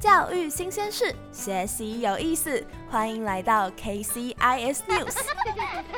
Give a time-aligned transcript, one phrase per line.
[0.00, 5.16] 教育新鲜事，学习有意思，欢迎来到 KCIS News。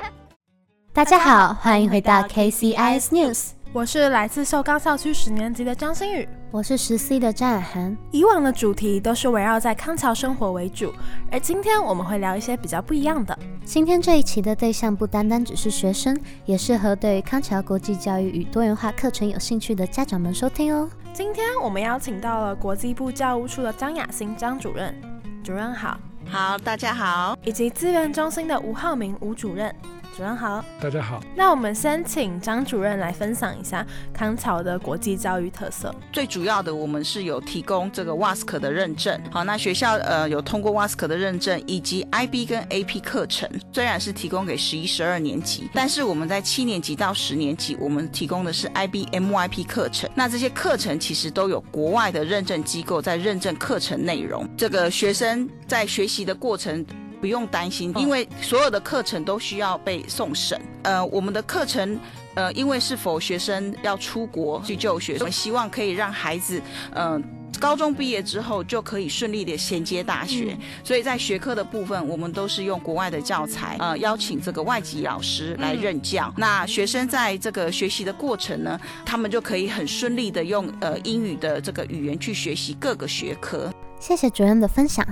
[0.95, 3.51] 大家好，欢迎回到 KCIS News。
[3.75, 7.95] 我是来自寿冈校区十年级的张馨宇，我是十 C 的张雅涵。
[8.11, 10.95] 以往的主题都是围绕在康桥生活为主，
[11.31, 13.39] 而今天我们会聊一些比较不一样的。
[13.67, 20.89] 今天这一期的对象不单单只是学生，也适合对于康桥国际教育与多元化课程有兴趣的家长们收听哦。
[21.13, 24.95] 今天我们邀请到了国际部教务处的张雅欣张主任，
[25.43, 25.99] 主任好，
[26.31, 29.75] 好，大家好，以及资源中心的吴浩明吴主任。
[30.17, 31.23] 主任好，大家好。
[31.35, 35.95] 那我们先请张主任来分享一下康桥的国际教育特色。
[36.13, 39.19] 最主要的，我们是有提供这个 WASC 的认证。
[39.31, 50.11] 好，那学校呃有通过 WASC 的认证，以及 IB 跟 AP 课程，虽然是提供给十一、十二年级，但是我们在七年级到十年级，我们提供的是 IB MYP 课程。
[50.15, 54.49] 那这些课程其实都有国外的认证机构在认证课程内容。
[54.57, 56.85] 这个学生在学习的过程。
[57.21, 60.61] 不用担心，因为所有的课程都需要被送审。
[60.83, 61.99] 呃，我们的课程，
[62.35, 66.61] 呃，因为是否学生要出国去就学，我们希望可以让孩子，
[66.95, 67.23] 嗯，
[67.61, 70.57] 高中毕业之后就可以顺利的衔接大学。
[70.83, 76.33] 所以在学科的部分，我们都是用国外的教材，呃，邀请这个外籍老师来任教。
[76.39, 83.71] 那学生在这个学习的过程呢，他们就可以很顺利的用呃英语的这个语言去学习各个学科。
[84.01, 85.07] 谢谢主任的分享。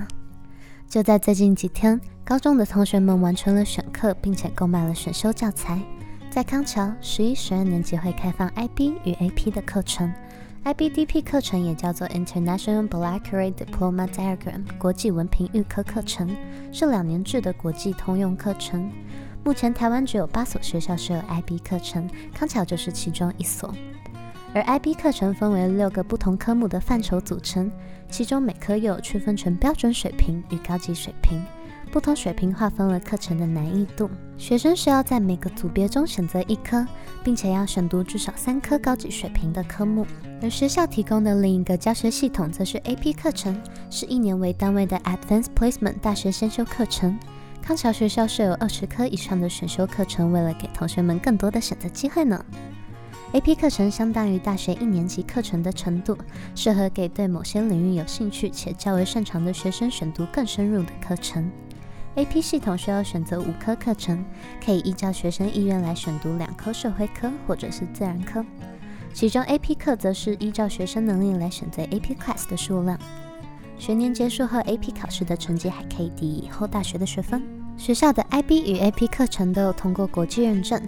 [0.89, 5.79] 就在最近几天，高中的同学们完成了选课，并且购买了选修教材。
[6.31, 10.11] 在康桥，十一、十二年级会开放 IB 与 AP 的课程。
[10.65, 16.27] IBDP 课程也叫做 International Baccalaureate Diploma Diagram 国际文凭预科课程，
[16.71, 18.91] 是两年制的国际通用课程。
[19.43, 23.71] 目前台湾只有八所学校设有 IB 课程，康桥就是其中一所。
[24.53, 27.71] 而 IB 课程分为六个不同科目的范畴组成，
[28.09, 31.39] 其中每科又有区分成标准水平与高级水平，
[31.91, 34.09] 不同水平划分了课程的难易度。
[34.37, 36.83] 学生需要在每个组别中选择一科，
[37.23, 40.03] 并且要选读至少三科高级水平的科目。
[40.41, 47.19] 而学校提供的另一个教学系统则是 AP 课程，是一年为单位的 Advanced Placement 大学先修课程。
[47.61, 52.43] 康桥学校设有二十科以上的选修课程，为了给同学们更多的选择机会呢。
[53.31, 56.17] AP 课程相当于大学一年级课程的程度，
[56.55, 61.47] 适合给对某些领域有兴趣且较为擅长的学生选读更深入的课程。
[62.15, 64.25] AP 系统需要选择五科课程，
[64.65, 68.43] 可以依照学生意愿来选读两科社会科或者是自然科。
[69.13, 72.99] 其中 AP 课则是依照学生能力来选择 AP class 的数量。
[73.77, 77.43] 学年结束后，AP 考试的成绩还可以抵以后大学的学分。
[77.79, 80.79] 学校的 IB 与 AP 课程都有通过国际认证，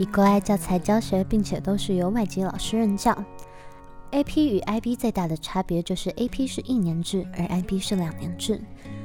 [0.00, 3.16] 以国外教材教学，并且都是由外籍老师任教。
[4.10, 8.60] AP 与 IB 最大的差别就是 AP 是一年制，而 IB 是两年制，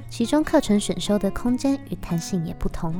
[0.09, 2.95] 其中课程选修的空间与弹性也不同。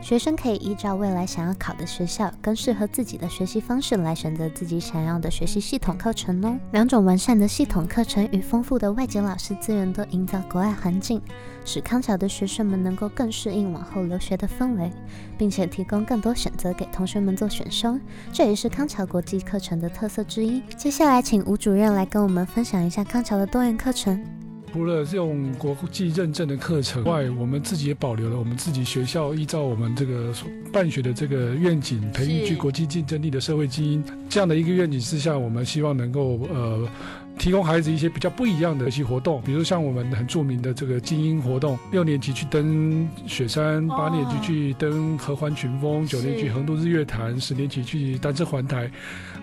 [0.00, 6.56] 学生可以依照未来想要考的学校，更适合自己的学习方式来选择自己想要的学习系统课程哦。
[6.72, 11.20] 两种完善的系统课程与丰富的外籍老师资源，都营造国外环境，
[11.64, 14.92] 使康桥的学生们能够更适应往后留学的氛围，
[15.36, 17.98] 并且提供更多选择给同学们做选修。
[18.32, 20.62] 这也是康桥国际课程的特色之一。
[20.76, 24.24] 接下来，请吴主任来跟我们分享一下康桥的多元课程。
[24.72, 30.32] 除了这种国际认证的课程外，我们自己也保留了我们自己学校依照我们这个
[30.72, 36.88] 办学的这个愿景，培育具国际竞争力的社会精英这样的一个愿景之下，我们希望能够呃。
[37.38, 48.90] 提供孩子一些比较不一样的学习活动，比如像我们很著名的这个精英活动，六年级去登雪山，八年级去登合欢群峰，九年级横渡日月潭，十年级去单车环台，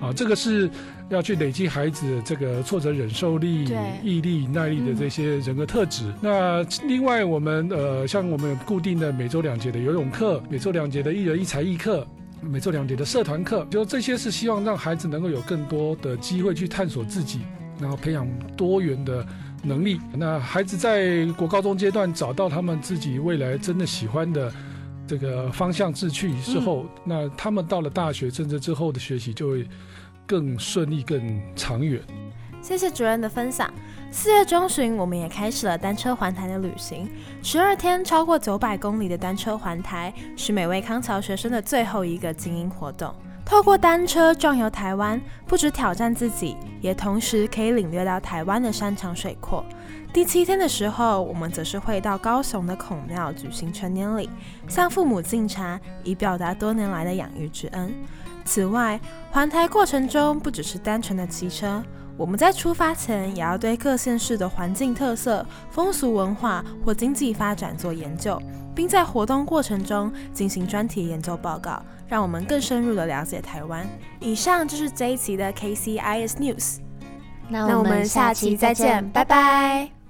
[0.01, 0.69] 啊，这个是
[1.09, 3.69] 要去累积孩子这个挫折忍受力、
[4.03, 6.11] 毅力、耐力的这些人格特质。
[6.19, 12.05] 那另外我们呃，像我们固定的每周两节的游泳课，每周两节的一人一才艺课，
[12.41, 17.39] 每周两节的社团课，就这些是希望让孩子能够有更多的机会去探索自己。
[17.79, 19.25] 然后培养多元的
[19.63, 19.99] 能力。
[20.13, 24.51] 那孩子在国高中阶段找到他们自己未来真的喜欢的
[25.07, 29.67] 这个方向志趣之后，那他们到了大学甚至之后的学习就会
[30.25, 32.01] 更顺利、更长远。
[32.61, 33.71] 谢谢主任的分享。
[34.09, 37.09] 四月中旬，我们也开始了单车环台的旅行，
[37.41, 43.13] 十二天超过九百公里的单车环台，是每位康桥学生的最后一个精英活动。
[43.45, 49.63] 透过单车壮游台湾，不止挑战自己，也同时可以领略到台湾的山长水阔。
[50.11, 54.29] 第七天的时候，我们则是会到高雄的孔庙举行成年礼，
[54.67, 57.93] 向父母敬茶，以表达多年来的养育之恩。
[58.45, 58.99] 此外，
[59.31, 61.83] 环台过程中不只是单纯的骑车，
[62.17, 68.39] 我们在出发前也要对各县市的环境特色、风俗文化或经济发展做研究，
[68.75, 73.85] 并在活动过程中进行专题研究报告，让我们更深入的了解台湾。
[74.19, 76.77] 以上就是这一期的 KCIS News，
[77.49, 80.02] 那那我们下期再见，拜拜。